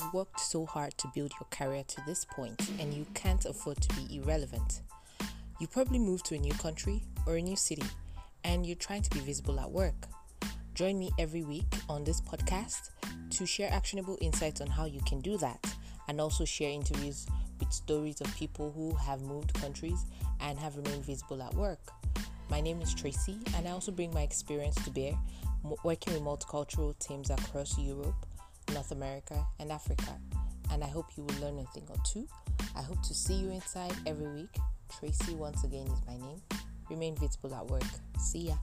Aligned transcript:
have 0.00 0.14
worked 0.14 0.40
so 0.40 0.64
hard 0.64 0.96
to 0.98 1.08
build 1.14 1.32
your 1.40 1.46
career 1.50 1.82
to 1.88 2.00
this 2.06 2.24
point 2.24 2.60
and 2.78 2.94
you 2.94 3.06
can't 3.14 3.44
afford 3.46 3.80
to 3.80 3.94
be 3.96 4.16
irrelevant. 4.16 4.82
You 5.60 5.66
probably 5.66 5.98
moved 5.98 6.26
to 6.26 6.34
a 6.34 6.38
new 6.38 6.52
country 6.54 7.02
or 7.26 7.36
a 7.36 7.42
new 7.42 7.56
city 7.56 7.86
and 8.44 8.64
you're 8.64 8.76
trying 8.76 9.02
to 9.02 9.10
be 9.10 9.20
visible 9.20 9.58
at 9.58 9.70
work. 9.70 10.06
Join 10.74 10.98
me 10.98 11.10
every 11.18 11.42
week 11.42 11.66
on 11.88 12.04
this 12.04 12.20
podcast 12.20 12.90
to 13.30 13.46
share 13.46 13.72
actionable 13.72 14.16
insights 14.20 14.60
on 14.60 14.68
how 14.68 14.84
you 14.84 15.00
can 15.06 15.20
do 15.20 15.36
that 15.38 15.64
and 16.06 16.20
also 16.20 16.44
share 16.44 16.70
interviews 16.70 17.26
with 17.58 17.72
stories 17.72 18.20
of 18.20 18.34
people 18.36 18.70
who 18.70 18.94
have 18.94 19.20
moved 19.22 19.52
countries 19.54 20.06
and 20.40 20.58
have 20.58 20.76
remained 20.76 21.04
visible 21.04 21.42
at 21.42 21.52
work. 21.54 21.80
My 22.50 22.60
name 22.60 22.80
is 22.80 22.94
Tracy, 22.94 23.36
and 23.56 23.66
I 23.66 23.72
also 23.72 23.92
bring 23.92 24.14
my 24.14 24.22
experience 24.22 24.76
to 24.84 24.90
bear 24.90 25.12
working 25.82 26.14
with 26.14 26.22
multicultural 26.22 26.98
teams 26.98 27.30
across 27.30 27.76
Europe, 27.78 28.26
North 28.72 28.92
America, 28.92 29.46
and 29.60 29.72
Africa. 29.72 30.18
And 30.70 30.84
I 30.84 30.88
hope 30.88 31.06
you 31.16 31.24
will 31.24 31.40
learn 31.40 31.58
a 31.58 31.64
thing 31.72 31.84
or 31.88 31.96
two. 32.04 32.26
I 32.76 32.82
hope 32.82 33.02
to 33.02 33.14
see 33.14 33.34
you 33.34 33.50
inside 33.50 33.92
every 34.06 34.28
week. 34.28 34.56
Tracy, 34.98 35.34
once 35.34 35.64
again, 35.64 35.86
is 35.86 36.00
my 36.06 36.16
name. 36.16 36.42
Remain 36.90 37.16
visible 37.16 37.54
at 37.54 37.66
work. 37.66 37.82
See 38.18 38.48
ya. 38.48 38.54